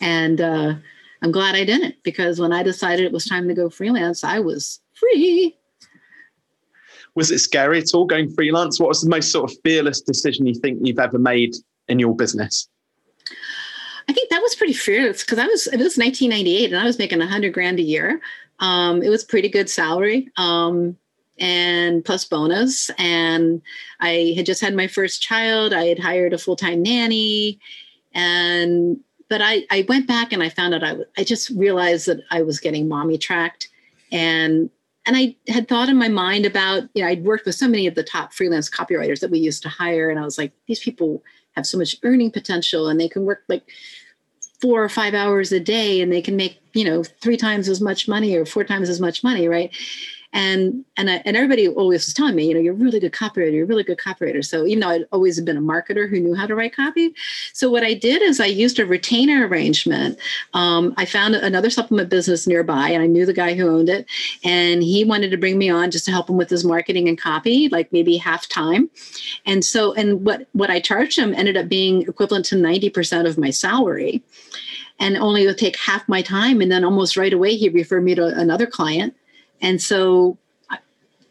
[0.00, 0.74] and uh,
[1.22, 4.38] I'm glad I didn't because when I decided it was time to go freelance, I
[4.38, 5.56] was free.
[7.14, 8.78] Was it scary at all going freelance?
[8.78, 11.54] What was the most sort of fearless decision you think you've ever made
[11.88, 12.68] in your business?
[14.08, 16.98] I think that was pretty fearless because I was it was 1998 and I was
[16.98, 18.20] making 100 grand a year.
[18.58, 20.96] Um, it was pretty good salary um,
[21.38, 22.90] and plus bonus.
[22.98, 23.62] And
[24.00, 25.72] I had just had my first child.
[25.72, 27.58] I had hired a full time nanny,
[28.12, 32.20] and but I I went back and I found out I I just realized that
[32.30, 33.68] I was getting mommy tracked,
[34.12, 34.70] and
[35.06, 37.86] and I had thought in my mind about, you know, I'd worked with so many
[37.86, 40.10] of the top freelance copywriters that we used to hire.
[40.10, 41.22] And I was like, these people
[41.56, 43.64] have so much earning potential and they can work like
[44.60, 47.80] four or five hours a day and they can make, you know, three times as
[47.80, 49.74] much money or four times as much money, right?
[50.32, 53.12] And and I, and everybody always was telling me, you know, you're a really good
[53.12, 54.44] copywriter, you're a really good copywriter.
[54.44, 57.14] So even though I'd always been a marketer who knew how to write copy,
[57.52, 60.18] so what I did is I used a retainer arrangement.
[60.54, 64.06] Um, I found another supplement business nearby, and I knew the guy who owned it,
[64.44, 67.18] and he wanted to bring me on just to help him with his marketing and
[67.18, 68.88] copy, like maybe half time.
[69.46, 73.26] And so, and what what I charged him ended up being equivalent to ninety percent
[73.26, 74.22] of my salary
[75.00, 76.60] and only would take half my time.
[76.60, 79.14] And then almost right away, he referred me to another client
[79.60, 80.38] and so,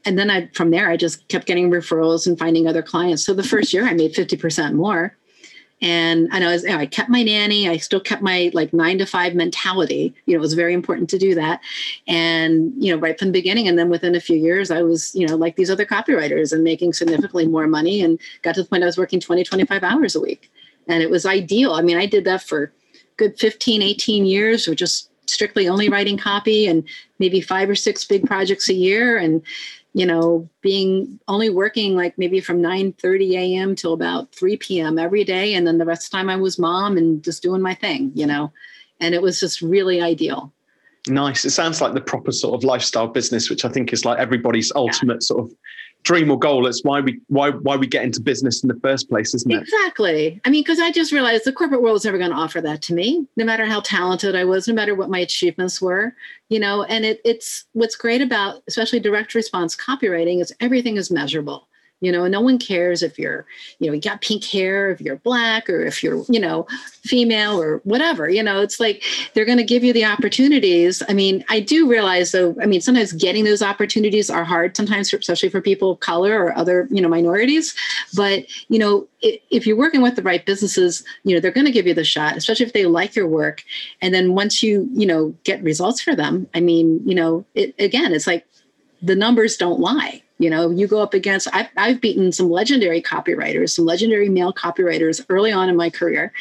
[0.06, 3.26] and then I, from there, I just kept getting referrals and finding other clients.
[3.26, 5.16] So the first year I made 50% more.
[5.82, 7.70] And I know I kept my nanny.
[7.70, 10.14] I still kept my like nine to five mentality.
[10.26, 11.62] You know, it was very important to do that.
[12.06, 13.68] And, you know, right from the beginning.
[13.68, 16.66] And then within a few years, I was, you know, like these other copywriters and
[16.66, 20.16] making significantly more money and got to the point I was working 20, 25 hours
[20.16, 20.52] a week.
[20.88, 21.74] And it was ideal.
[21.74, 22.74] I mean, I did that for
[23.16, 26.84] good 15, 18 years or just strictly only writing copy and
[27.20, 29.18] maybe five or six big projects a year.
[29.18, 29.44] And
[29.94, 35.00] you know being only working like maybe from 9 30 a.m till about 3 p.m
[35.00, 35.54] every day.
[35.54, 38.12] And then the rest of the time i was mom and just doing my thing
[38.14, 38.52] you know?
[39.00, 40.52] And it was just really ideal.
[41.08, 41.46] Nice.
[41.46, 44.72] It sounds like the proper sort of lifestyle business which i think is like everybody's
[44.76, 45.28] ultimate yeah.
[45.28, 45.56] sort of
[46.10, 46.66] dream or goal.
[46.66, 49.62] It's why we why why we get into business in the first place, isn't it?
[49.62, 50.42] Exactly.
[50.44, 52.82] I mean, because I just realized the corporate world is never going to offer that
[52.84, 56.16] to me, no matter how talented I was, no matter what my achievements were.
[56.50, 61.12] You know, and it, it's what's great about especially direct response copywriting is everything is
[61.12, 61.69] measurable
[62.02, 63.46] you know no one cares if you're
[63.80, 66.66] you know you got pink hair if you're black or if you're you know
[67.04, 71.02] female or whatever you know it's like they're going to give you the opportunities.
[71.10, 75.14] I mean i do realize though i mean sometimes getting those opportunities are hard sometimes
[75.14, 77.76] especially for people of color or other you know minorities.
[78.16, 81.72] But you know if you're working with the right businesses you know they're going to
[81.72, 83.64] give you the shot especially if they like your work.
[84.02, 87.76] And then once you you know get results for them i mean you know it
[87.80, 88.46] again it's like
[89.02, 93.02] the numbers don't lie you know, you go up against, I've, I've beaten some legendary
[93.02, 96.32] copywriters, some legendary male copywriters early on in my career.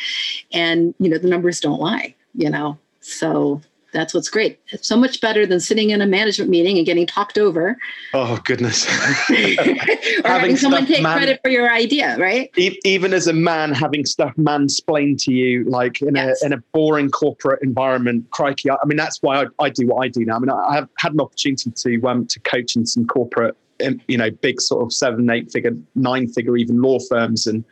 [0.52, 2.78] And, you know, the numbers don't lie, you know.
[3.00, 3.60] So
[3.92, 4.60] that's what's great.
[4.68, 7.76] It's so much better than sitting in a management meeting and getting talked over.
[8.12, 8.86] Oh goodness!
[9.30, 12.50] or having, someone take man, credit for your idea, right?
[12.56, 16.42] Even as a man, having stuff mansplained to you, like in yes.
[16.42, 18.30] a in a boring corporate environment.
[18.30, 18.70] Crikey!
[18.70, 20.36] I, I mean, that's why I, I, do what I do now.
[20.36, 24.00] I mean, I have had an opportunity to um to coach in some corporate Um,
[24.08, 27.64] you know big sort of seven eight figure nine figure even law firms and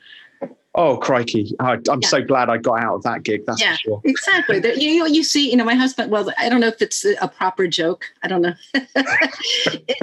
[0.76, 2.08] oh crikey I, am yeah.
[2.08, 4.00] so glad i got out of that gig that's yeah, for sure.
[4.04, 4.58] exactly.
[4.80, 7.66] You, you see you know my husband well i don't know if it's a proper
[7.66, 8.54] joke i don't know.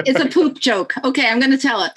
[0.06, 0.94] It's a poop joke.
[1.06, 1.94] Okay i'm going to tell it.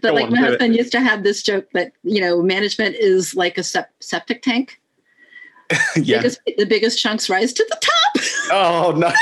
[0.00, 0.78] But Go like on, my husband it.
[0.78, 4.80] used to have this joke that you know management is like a septic tank.
[5.96, 6.18] Yeah.
[6.18, 8.24] biggest, the biggest chunks rise to the top.
[8.52, 9.12] Oh no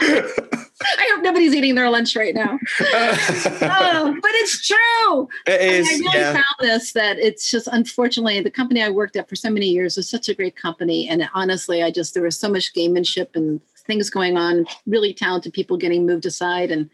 [0.82, 2.58] I hope nobody's eating their lunch right now.
[2.80, 5.28] oh, but it's true.
[5.46, 5.86] It is.
[5.86, 6.32] I, really yeah.
[6.32, 9.96] found this that it's just unfortunately the company I worked at for so many years
[9.96, 13.60] was such a great company, and honestly, I just there was so much gamemanship and
[13.86, 16.88] things going on, really talented people getting moved aside, and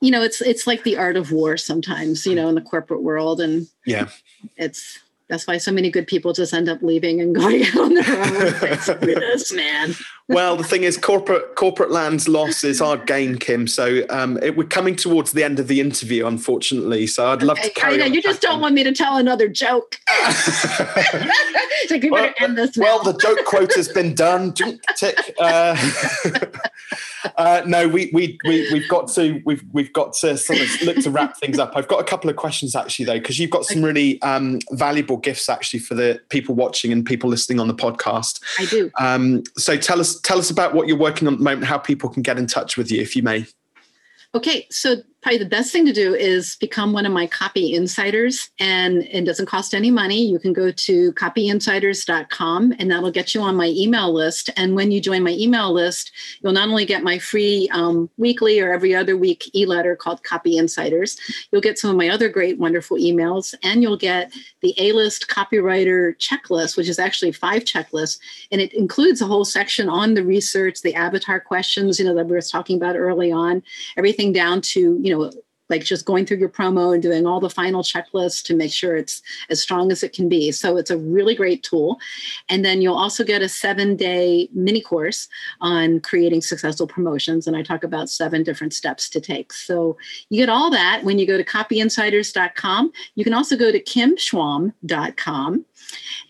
[0.00, 3.02] you know, it's it's like the art of war sometimes, you know, in the corporate
[3.02, 4.08] world, and yeah,
[4.56, 7.94] it's that's why so many good people just end up leaving and going out on
[7.94, 9.00] their own.
[9.00, 9.94] this man.
[10.30, 13.66] Well, the thing is, corporate corporate land's loss is our gain, Kim.
[13.66, 17.06] So um, it, we're coming towards the end of the interview, unfortunately.
[17.06, 17.94] So I'd love to carry.
[17.94, 19.98] I know, on you just don't want me to tell another joke.
[21.90, 22.76] like we well, better end this.
[22.76, 22.84] Now.
[22.84, 24.54] Well, the joke quote has been done.
[24.96, 25.18] Tick.
[25.38, 25.76] Uh,
[27.36, 30.96] uh, no, we we we we've got to we've we've got to sort of look
[30.98, 31.72] to wrap things up.
[31.74, 35.16] I've got a couple of questions actually though, because you've got some really um, valuable
[35.16, 38.40] gifts actually for the people watching and people listening on the podcast.
[38.58, 38.90] I do.
[38.98, 41.78] Um, so tell us tell us about what you're working on at the moment, how
[41.78, 43.46] people can get in touch with you, if you may.
[44.34, 48.50] Okay, so probably the best thing to do is become one of my copy insiders
[48.58, 50.24] and it doesn't cost any money.
[50.24, 54.50] You can go to copyinsiders.com and that'll get you on my email list.
[54.56, 58.60] And when you join my email list you'll not only get my free um, weekly
[58.60, 61.16] or every other week e-letter called copy insiders
[61.50, 66.16] you'll get some of my other great wonderful emails and you'll get the a-list copywriter
[66.18, 68.18] checklist which is actually five checklists
[68.50, 72.26] and it includes a whole section on the research the avatar questions you know that
[72.26, 73.62] we were talking about early on
[73.96, 75.30] everything down to you you know,
[75.70, 78.96] like just going through your promo and doing all the final checklists to make sure
[78.96, 80.50] it's as strong as it can be.
[80.50, 81.98] So it's a really great tool.
[82.48, 85.28] And then you'll also get a seven day mini course
[85.60, 87.46] on creating successful promotions.
[87.46, 89.52] And I talk about seven different steps to take.
[89.52, 89.96] So
[90.28, 92.92] you get all that when you go to copyinsiders.com.
[93.14, 95.64] You can also go to kimschwalm.com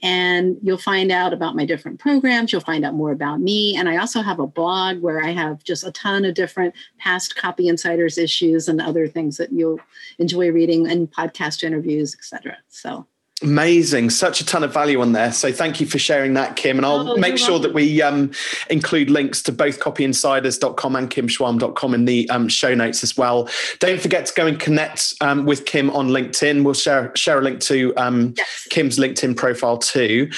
[0.03, 2.53] and you'll find out about my different programs.
[2.53, 3.77] You'll find out more about me.
[3.77, 7.37] And I also have a blog where I have just a ton of different past
[7.37, 9.81] Copy Insiders issues and other things that you'll
[10.19, 12.57] enjoy reading and podcast interviews, etc.
[12.69, 13.07] So
[13.43, 14.11] Amazing.
[14.11, 15.33] Such a ton of value on there.
[15.33, 16.77] So thank you for sharing that, Kim.
[16.77, 17.63] And I'll oh, make sure welcome.
[17.63, 18.33] that we um,
[18.69, 23.49] include links to both copyinsiders.com and kimschwalm.com in the um, show notes as well.
[23.79, 26.65] Don't forget to go and connect um, with Kim on LinkedIn.
[26.65, 28.67] We'll share, share a link to um, yes.
[28.69, 30.31] Kim's LinkedIn profile too.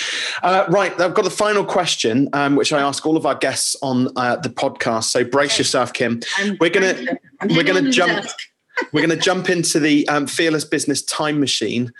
[0.44, 0.92] Uh, right.
[1.00, 4.36] I've got the final question, um, which I ask all of our guests on uh,
[4.36, 5.04] the podcast.
[5.04, 5.60] So brace okay.
[5.60, 6.20] yourself, Kim.
[6.38, 8.12] I'm we're going to, we're going to jump.
[8.12, 8.51] Desk
[8.92, 11.92] we're going to jump into the um, fearless business time machine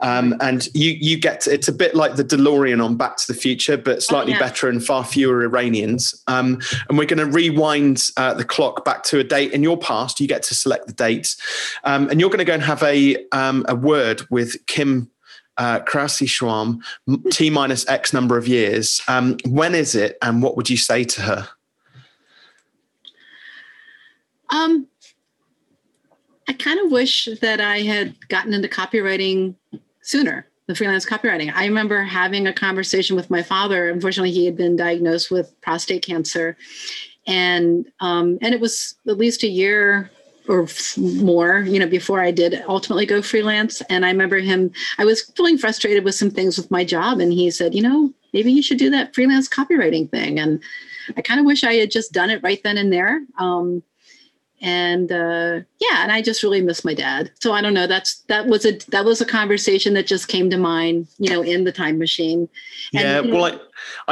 [0.00, 3.26] um, and you you get to, it's a bit like the delorean on back to
[3.26, 4.40] the future but slightly oh, yeah.
[4.40, 9.02] better and far fewer iranians um, and we're going to rewind uh, the clock back
[9.02, 11.36] to a date in your past you get to select the date
[11.84, 15.10] um, and you're going to go and have a, um, a word with kim
[15.56, 16.80] uh, Krause Schwalm,
[17.32, 19.02] T minus X number of years.
[19.08, 21.48] Um, when is it, and what would you say to her?
[24.48, 24.88] Um,
[26.50, 29.54] I kind of wish that I had gotten into copywriting
[30.02, 31.52] sooner, the freelance copywriting.
[31.54, 33.88] I remember having a conversation with my father.
[33.88, 36.56] Unfortunately, he had been diagnosed with prostate cancer,
[37.24, 40.10] and um, and it was at least a year
[40.48, 43.80] or more, you know, before I did ultimately go freelance.
[43.82, 44.72] And I remember him.
[44.98, 48.12] I was feeling frustrated with some things with my job, and he said, you know,
[48.32, 50.40] maybe you should do that freelance copywriting thing.
[50.40, 50.60] And
[51.16, 53.24] I kind of wish I had just done it right then and there.
[53.38, 53.84] Um,
[54.60, 57.30] and uh, yeah and i just really miss my dad.
[57.40, 60.50] So i don't know that's that was a that was a conversation that just came
[60.50, 62.48] to mind you know in the time machine.
[62.94, 63.58] And, yeah well I,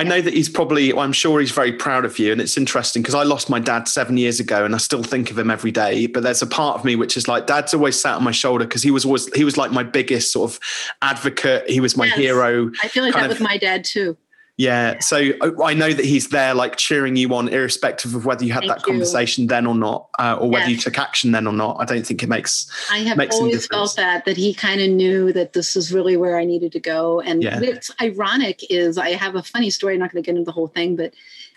[0.00, 2.56] I know that he's probably well, i'm sure he's very proud of you and it's
[2.56, 5.50] interesting because i lost my dad seven years ago and i still think of him
[5.50, 8.24] every day but there's a part of me which is like dad's always sat on
[8.24, 10.60] my shoulder because he was always he was like my biggest sort of
[11.02, 14.16] advocate he was my yes, hero i feel like that of, with my dad too
[14.58, 14.98] yeah.
[14.98, 15.30] So
[15.64, 18.72] I know that he's there, like cheering you on, irrespective of whether you had Thank
[18.72, 20.70] that conversation then or not, uh, or whether yes.
[20.70, 21.76] you took action then or not.
[21.78, 22.68] I don't think it makes.
[22.90, 26.16] I have makes always felt that that he kind of knew that this is really
[26.16, 27.20] where I needed to go.
[27.20, 27.60] And yeah.
[27.60, 29.94] what's ironic is I have a funny story.
[29.94, 31.14] I'm not going to get into the whole thing, but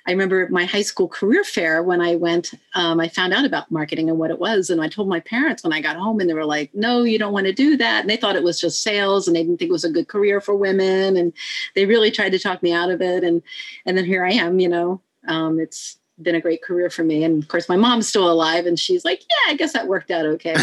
[0.07, 3.69] I remember my high school career fair when I went, um, I found out about
[3.69, 4.69] marketing and what it was.
[4.69, 7.19] And I told my parents when I got home, and they were like, no, you
[7.19, 8.01] don't want to do that.
[8.01, 10.07] And they thought it was just sales and they didn't think it was a good
[10.07, 11.17] career for women.
[11.17, 11.33] And
[11.75, 13.23] they really tried to talk me out of it.
[13.23, 13.43] And,
[13.85, 17.23] and then here I am, you know, um, it's, been a great career for me.
[17.23, 20.11] And of course, my mom's still alive, and she's like, "Yeah, I guess that worked
[20.11, 20.55] out okay."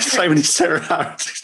[0.00, 1.42] so many similarities.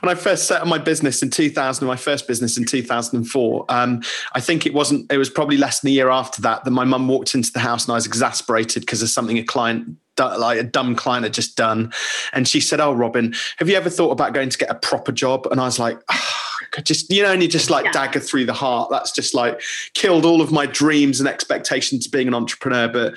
[0.00, 4.02] when I first set up my business in 2000, my first business in 2004, um,
[4.32, 5.10] I think it wasn't.
[5.12, 7.60] It was probably less than a year after that that my mum walked into the
[7.60, 11.32] house, and I was exasperated because of something a client like a dumb client had
[11.32, 11.92] just done.
[12.32, 15.12] And she said, Oh, Robin, have you ever thought about going to get a proper
[15.12, 15.46] job?
[15.50, 16.29] And I was like, oh,
[16.84, 17.92] just you know and you just like yeah.
[17.92, 19.60] dagger through the heart that's just like
[19.94, 23.14] killed all of my dreams and expectations of being an entrepreneur but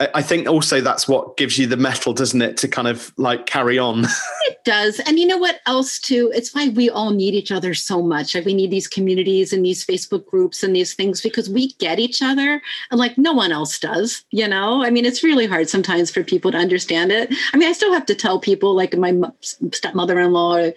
[0.00, 3.46] I think also that's what gives you the mettle, doesn't it, to kind of like
[3.46, 4.04] carry on.
[4.48, 4.98] it does.
[4.98, 6.32] And you know what else too?
[6.34, 8.34] It's why we all need each other so much.
[8.34, 12.00] Like we need these communities and these Facebook groups and these things because we get
[12.00, 14.82] each other and like no one else does, you know?
[14.82, 17.32] I mean, it's really hard sometimes for people to understand it.
[17.52, 20.74] I mean, I still have to tell people like my stepmother-in-law, you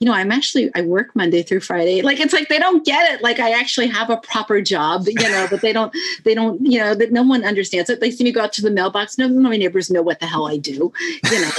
[0.00, 2.00] know, I'm actually I work Monday through Friday.
[2.00, 3.22] Like it's like they don't get it.
[3.22, 5.94] Like I actually have a proper job, you know, but they don't
[6.24, 8.00] they don't, you know, that no one understands it.
[8.00, 9.18] They see me go out to the mailbox.
[9.18, 10.92] None of my neighbors know what the hell I do,
[11.30, 11.50] you know.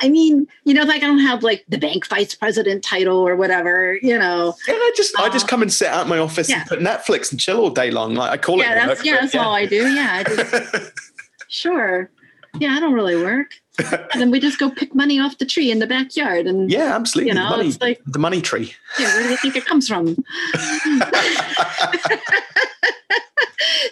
[0.00, 3.36] I mean, you know, like I don't have like the bank vice president title or
[3.36, 4.54] whatever, you know.
[4.66, 6.60] Yeah, I just uh, I just uh, come and sit out my office yeah.
[6.60, 8.14] and put Netflix and chill all day long.
[8.14, 8.86] Like I call yeah, it.
[8.86, 9.44] That's, yeah, that's yeah.
[9.44, 9.86] all I do.
[9.88, 10.90] Yeah, I
[11.48, 12.10] sure.
[12.58, 13.52] Yeah, I don't really work.
[13.78, 16.96] and then we just go pick money off the tree in the backyard, and yeah,
[16.96, 17.28] absolutely.
[17.28, 18.74] You know, the money, it's like the money tree.
[18.98, 20.08] Yeah, where do you think it comes from?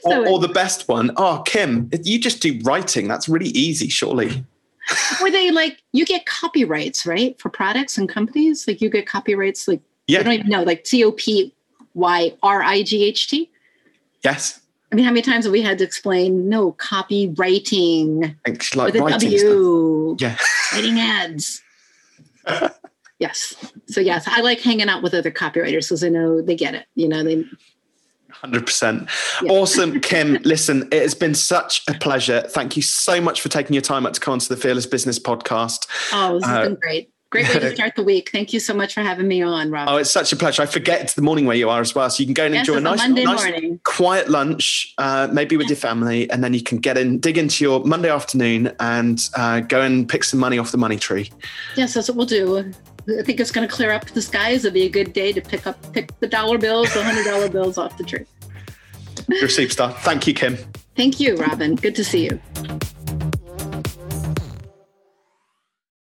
[0.06, 1.12] or, or, the best one.
[1.16, 3.08] Oh, Kim, you just do writing.
[3.08, 4.44] That's really easy, surely.
[5.22, 8.66] Were they like you get copyrights, right, for products and companies?
[8.68, 10.20] Like you get copyrights, like yeah.
[10.20, 11.52] I don't even know, like C O P
[11.94, 13.50] Y R I G H T.
[14.22, 14.60] Yes.
[14.92, 19.02] I mean, how many times have we had to explain no copywriting Thanks, like with
[19.02, 20.16] a W?
[20.20, 20.36] Yeah.
[20.72, 21.62] Writing ads.
[23.18, 23.54] yes.
[23.88, 26.86] So yes, I like hanging out with other copywriters because I know they get it.
[26.94, 27.44] You know, they
[28.44, 29.08] 100%.
[29.42, 29.52] Yeah.
[29.52, 30.34] Awesome, Kim.
[30.44, 32.42] Listen, it has been such a pleasure.
[32.42, 35.18] Thank you so much for taking your time out to come onto the Fearless Business
[35.18, 35.86] podcast.
[36.12, 37.10] Oh, this has uh, been great.
[37.30, 38.30] Great way to start the week.
[38.30, 39.88] Thank you so much for having me on, Rob.
[39.88, 40.62] Oh, it's such a pleasure.
[40.62, 42.08] I forget it's the morning where you are as well.
[42.08, 45.56] So you can go and yes, enjoy a nice, a nice quiet lunch, uh, maybe
[45.56, 49.28] with your family, and then you can get in, dig into your Monday afternoon and
[49.34, 51.30] uh, go and pick some money off the money tree.
[51.76, 52.72] Yes, that's what we'll do.
[53.08, 54.64] I think it's going to clear up the skies.
[54.64, 57.48] It'll be a good day to pick up pick the dollar bills, the hundred dollar
[57.48, 58.26] bills off the tree.
[59.28, 59.94] You're a superstar.
[59.98, 60.56] Thank you, Kim.
[60.96, 61.76] Thank you, Robin.
[61.76, 62.40] Good to see you.